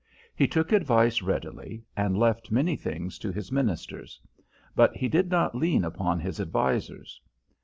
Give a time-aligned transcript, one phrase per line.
[0.35, 4.19] He took advice readily, and left many things to his ministers;
[4.75, 7.21] but he did not lean upon his advisers.